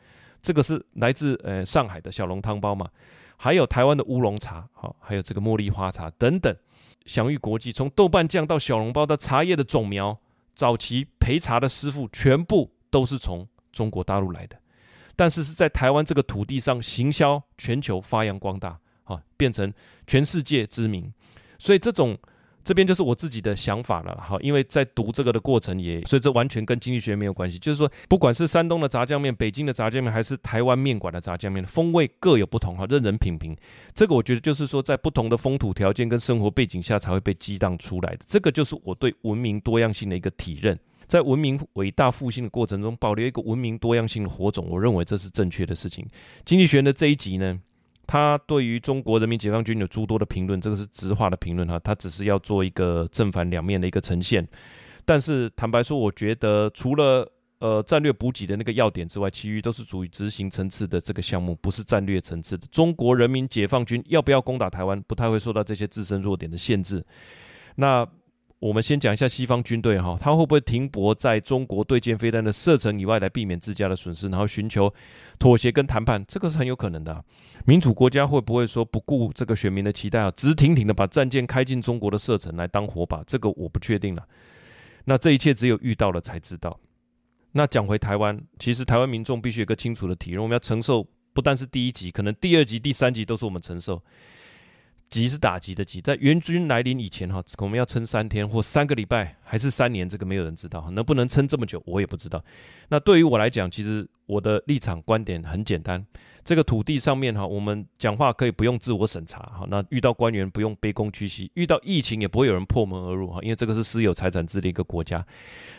[0.42, 2.88] 这个是来自呃上海的小笼汤包嘛。
[3.36, 6.52] 还有台湾的乌龙茶，好，还有这个茉莉花茶等等，
[7.06, 7.70] 享誉国际。
[7.70, 10.18] 从豆瓣酱到小笼包的茶叶的种苗，
[10.54, 14.58] 早期焙茶的师傅，全部都是从中国大陆来的，
[15.14, 19.72] 但是是在台湾这个土地上行销全球，发扬光大，啊，变成
[20.06, 21.12] 全世界知名。
[21.58, 22.18] 所以这种。
[22.68, 27.58] 这边就是我自己的想法了，哈，因为在读这个的过程也，所以这完全跟经济学没有关系。
[27.58, 33.56] 就是说，不管是山东的炸酱面、北京的炸酱面，还是台湾面馆的炸酱面，风味各有不同，哈，任人品评。
[33.94, 38.18] 这个我觉得就是说，在不同的风土条件跟生活背景下，才会被激荡出来的。
[38.26, 40.78] 这个就是我对文明多样性的一个体认。
[41.06, 46.06] 在文明伟大复兴的过程中，保留一个文明多样性的火种，我认为这是正确的事情。
[46.44, 47.58] 经济学的这一集呢，
[48.08, 54.48] 他对于中国人民解放军有诸多的评论，这个是直话的评论哈，他只是要做一个正反两面的一个呈现。
[55.04, 62.66] 但是坦白说，我觉得除了呃战略补给的那个要点之外，其余都是属于执行层次的这个项目，不是战略层次的。
[62.72, 67.04] 中国人民解放军要不要攻打台湾，不太会受到这些自身弱点的限制。
[67.76, 68.04] 那。
[68.60, 74.92] 我们先讲一下西方军队哈，他会不会停泊在中国对舰飞弹的射程以外来避免自家的损失，然后寻求
[75.38, 76.24] 妥协跟谈判？
[76.26, 77.24] 这个是很有可能的。
[77.64, 83.22] 民主国家会不会说不顾这个选民的期待啊，直挺挺的把战舰开进中国的射程来当火把？
[83.24, 84.26] 这个我不确定了。
[85.04, 86.80] 那这一切只有遇到了才知道。
[87.52, 94.02] 那讲回台湾，其实台湾民众必须有个清楚的体认，我们要承受不但是第一级，可能第二级、第三级都是我们承受。
[95.10, 100.08] 急是打急的急，在援军来临以前哈，我们要撑三天或三个礼拜，还是三年？
[100.08, 102.44] 这个没有人知道，能不能撑这么久，我也不知道。
[102.88, 106.04] 那对于我来讲，其实我的立场观点很简单。
[106.48, 109.66] 这个土地上面哈，我们讲话可以不用自我审查哈。
[109.68, 113.38] 那遇到官员不用卑躬屈膝，遇到疫情也不会有人破门而入哈。
[113.42, 115.22] 因为这个是私有财产制的一个国家，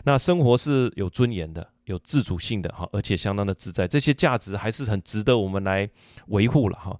[0.04, 3.88] 那生活是有尊严的、有自主性的哈，而且相当的自在。
[3.88, 5.90] 这些价值还是很值得我们来
[6.28, 6.96] 维护了哈。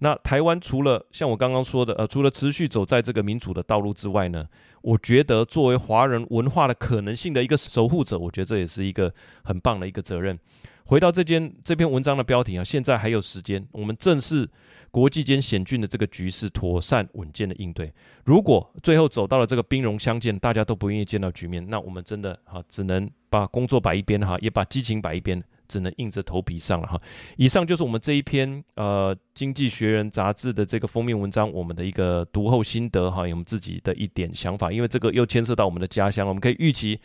[0.00, 4.46] 那台湾除了像我刚刚说的，呃，除了持续走在这个民主的道路之外呢，
[4.82, 9.10] 我觉得作为华人文化的可能性的一个守护者，我觉得这也是一个
[9.42, 10.38] 很棒的一个责任。
[10.86, 14.48] 回到这间这篇文章的标题啊，现在还有时间，我们正视
[14.90, 17.92] 国际间险峻的这个局势，妥善稳健的应对。
[18.24, 27.00] 如果最后走到了这个兵戎相见，大家都不愿意见到局面，那我们真的哈，只能把工作摆一边哈，也把激情摆一边，只能硬着头皮上了哈。
[27.38, 37.00] 以上就是我们这一篇呃《经济学人》杂志的这个封面文章，我们的一个读后心得哈，有我们自己的一点想法，因为这个又牵涉到我们的家乡，我们可以预期。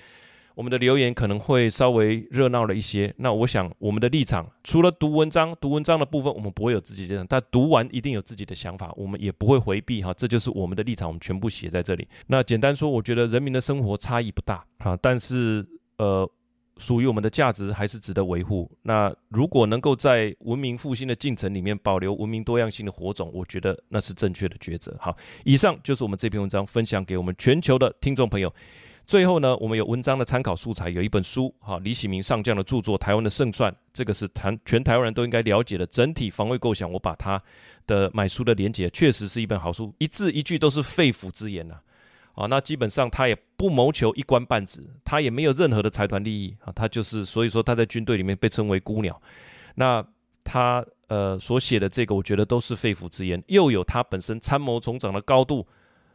[0.60, 3.14] 我们的留言可能会稍微热闹了一些。
[3.16, 10.14] 那我想，我们的立场除了读文章，读文章的部分我们不会有自己的立场，但读完一定有自己的想法，我们也不会回避哈。
[10.14, 12.06] 这就是我们的立场，我们全部写在这里。
[12.28, 15.66] 那简单说，我觉得人民的生活差异不大啊，但是
[15.98, 16.30] 呃，
[16.76, 18.70] 属于我们的价值还是值得维护。
[18.82, 24.94] 那如果能够在文明复兴的进程里面保留文明多样性的火种，我觉得那是正确的抉择。
[25.00, 28.54] 好，以上就是我们这篇文章分享给我们全球的听众朋友。
[29.10, 36.92] 最后呢，我们有文章的参考素材，有一本书，哈，李喜明上将的著作《台湾的胜算》，这个是台全台湾人都应该了解的整体防卫构想。
[36.92, 37.42] 我把它
[37.88, 41.80] 的买书的连结，确实是一本好书，一字一句都是肺腑之言呐，
[42.36, 49.20] 啊，那基本上他也不谋求一官半职，他也没有任何的财团利益啊，他就是所以说他在军队里面被称为孤鸟。
[49.74, 50.06] 那
[50.44, 55.68] 他呃所写的这个，我觉得都是肺腑之言，又有他本身参谋总长的高度，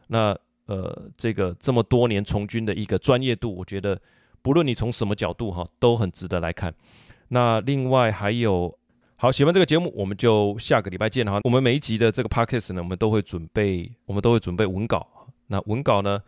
[0.07, 0.33] 那。
[0.65, 3.99] 呃，这个这么多年从军的一个专业度，我觉得
[4.41, 6.73] 不论你从什么角度哈，都很值得来看。
[7.27, 8.77] 那另外还有，
[9.15, 11.39] 好，喜欢这个节目，我们就下个礼拜见哈。
[11.43, 15.07] 我们每一集的这个 podcast 呢，我们都会准备，我们都会准备文稿。
[15.47, 16.21] 那文稿呢，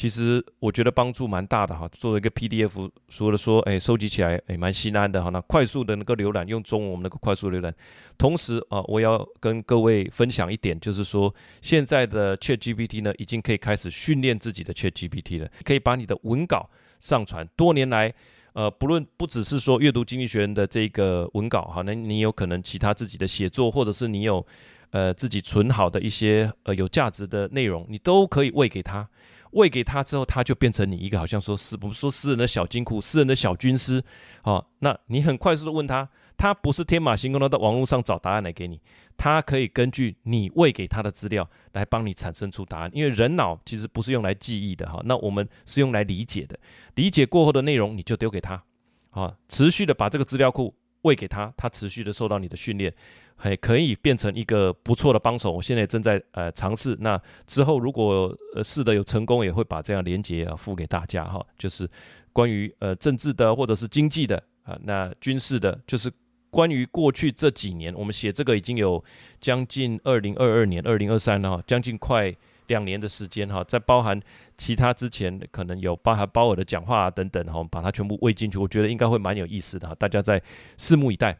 [0.00, 5.28] 其实我觉得帮助蛮大的哈，作为一个 PDF，说了说，哎，收集起来哎蛮心安的哈。
[5.28, 7.74] 那快速的能够浏览，用中文我们能够快速浏览。
[8.16, 17.46] 同时啊，我要跟各位分享一点，就是说现在的 ChatGPT 呢，已经可以开始训练自己的 ChatGPT 了，可以把你的文稿上传。
[17.54, 18.10] 多年来，
[18.54, 24.46] 呃，不论不只是说阅读经济学人的这个文稿哈，那你有可能其他自己的写作，或者是你有
[24.92, 29.06] 呃自己存好的一些呃有价值的内容，你都可以喂给他。
[29.52, 34.02] 喂给他之后，他就变成你一个好像说私我们说私人的小金库、私人的小军师，
[34.44, 38.80] 哦，那你很快速的问他，他不是天马行空的在网络上找答案来给你，
[39.16, 46.58] 他可以根据你喂给他的资料来帮你产生出答案，因为人脑其实不是用来记忆的哈，那我们是用来理解的，
[46.94, 48.62] 理解过后的内容你就丢给他，
[49.10, 52.94] 啊，持续的把这个资料库喂给他，他持续的受到你的训练。
[53.42, 56.94] 还可以变成一个不错的帮手，我现在正在呃尝试。
[57.00, 61.42] 那之后如果呃试的有成功，也会把这样连结啊付给大家哈。
[61.56, 61.88] 就是
[62.34, 66.12] 关于呃政治的或者是经济的啊，那军事的，就是
[66.50, 69.02] 关于过去这几年，我们写这个已经有
[69.40, 72.30] 将近二零二二年、二零二三了哈，将近快
[72.66, 73.64] 两年的时间哈。
[73.64, 74.20] 再包含
[74.58, 79.94] 其他之前可能有包含鲍尔的讲话等等哈，我们把它全部喂进去，我觉得应该会蛮有意思的哈。
[79.94, 80.42] 大家再
[80.76, 81.38] 拭目以待。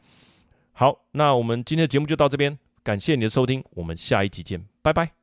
[0.81, 5.20] 好，那我们今天的节目就到这边，感谢你的收听，我们下一集见，拜拜。